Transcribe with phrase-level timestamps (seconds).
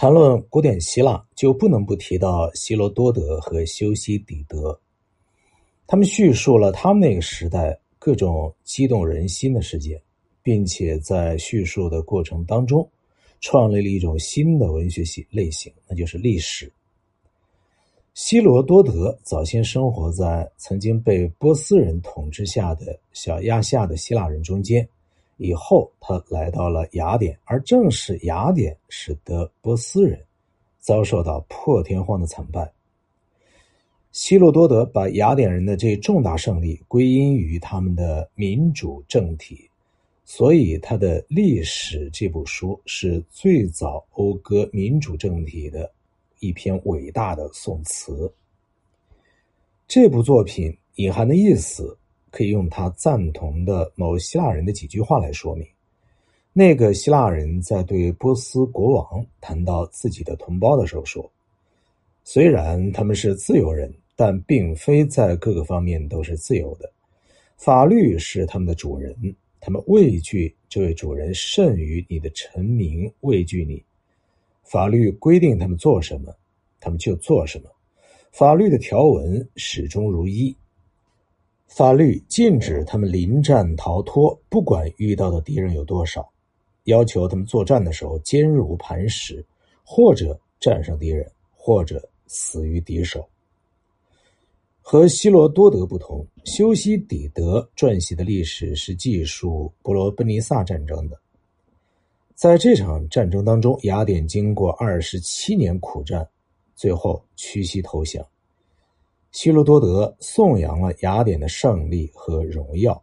[0.00, 4.78] 谈论古典希腊，就不能不提到希罗多德和修昔底德。
[5.88, 10.00] 他们叙述了他们那个时代各种激动人心的事件，
[10.40, 12.88] 并且在叙述的过程当中，
[13.40, 16.72] 创立了一种新的文学系类型，那就是历史。
[18.14, 24.88] 希罗多德早先生活在曾经被波斯人统治下的小亚细亚的希腊人中间。
[25.38, 30.22] 以后，他来到了雅典，而正是雅典使得波斯人
[30.78, 32.70] 遭受到破天荒的惨败。
[34.10, 39.70] 希罗多德把雅典人的这重大胜利归因于他们的民主政体，
[40.24, 45.90] 所以他的《历史》这部书是最早讴歌民主政体的
[46.40, 48.32] 一篇伟大的颂词。
[49.86, 51.97] 这部作品隐含的意思。
[52.30, 55.66] 可以用他赞同的某希腊人的几句话来说明。
[56.52, 61.30] 那个希腊人在对波斯国王谈到自己的同胞的时候说
[62.24, 66.90] ：“虽然他们是自由人，但并非在各个方面都是自由的。
[67.56, 69.14] 法律是他们的主人，
[69.60, 73.82] 他们畏惧这位主人甚于你的臣民畏惧你。
[74.64, 76.34] 法律规定他们做什么，
[76.80, 77.70] 他们就做什么。
[78.32, 80.54] 法律的条文始终如一。”
[81.68, 86.28] 法律禁止他们临战逃脱，不管遇到的敌人有多少，
[86.84, 89.44] 要求他们作战的时候坚如磐石，
[89.84, 93.28] 或者战胜敌人，或者死于敌手。
[94.80, 101.20] 和希罗多德不同，修昔底德撰写的历史是记述伯罗奔尼撒战争的。
[102.34, 106.26] 在这场战争当中，雅典经过二十七年苦战，
[106.74, 108.26] 最后屈膝投降。
[109.30, 113.00] 希罗多德颂扬了雅典的胜利和荣耀，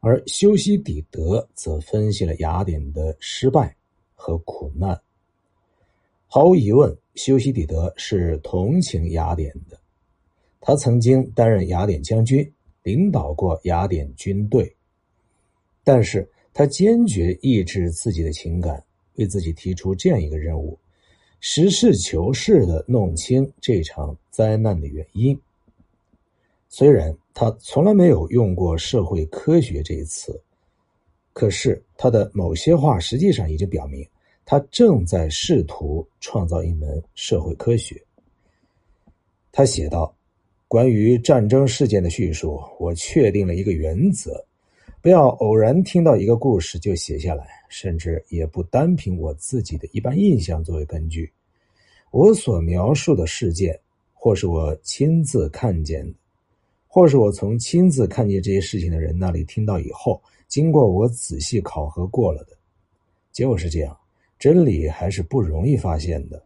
[0.00, 3.74] 而修昔底德则分析了雅典的失败
[4.14, 4.98] 和苦难。
[6.26, 9.78] 毫无疑问，修昔底德是同情雅典的。
[10.60, 12.50] 他曾经担任雅典将军，
[12.82, 14.74] 领导过雅典军队，
[15.82, 18.82] 但是他坚决抑制自己的情感，
[19.16, 20.78] 为自己提出这样一个任务：
[21.40, 25.38] 实事求是的弄清这场灾难的原因。
[26.76, 30.42] 虽然他从来没有用过“社会科学”这一词，
[31.32, 34.04] 可是他的某些话实际上已经表明，
[34.44, 38.02] 他正在试图创造一门社会科学。
[39.52, 40.12] 他写道
[40.66, 44.44] ：“关于战争事件的叙述，我确定了一个原则：
[45.00, 51.32] 不要偶然听到一个故事就写下来，甚至也不单凭我自己的一般印象作为根据。
[52.10, 53.78] 我所描述的事件，
[54.12, 56.18] 或是我亲自看见的。”
[56.94, 62.56] 或是我从亲自看见这些事情的人那里听到以后，经过我仔细考核过了的，
[63.32, 63.98] 就是这样。
[64.38, 66.40] 真理还是不容易发现的。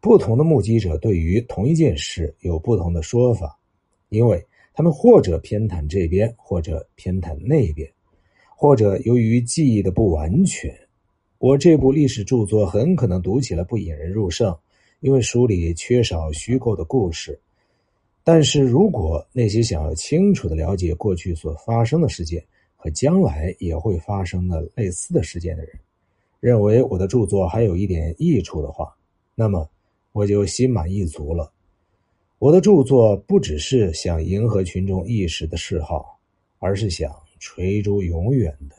[0.00, 3.58] 不同的目击者对于同一件事有不同的说法，
[4.08, 7.90] 因为他们或者偏袒这边，或者偏袒那边，
[8.54, 10.72] 或者由于记忆的不完全。
[11.38, 14.56] 我这部历史著作很可能读起来不引人入胜，
[15.00, 17.40] 因为书里缺少虚构的故事。
[18.24, 22.44] 但是如果那些想要清楚的了解过去所发生的事件
[22.76, 25.72] 和将来也会发生的类似的事件的人，
[26.40, 28.94] 认为我的著作还有一点益处的话，
[29.34, 29.68] 那么
[30.12, 31.52] 我就心满意足了。
[32.38, 36.18] 我的著作不只是想迎合群众一时的嗜好，
[36.58, 38.76] 而是想垂诸永远的。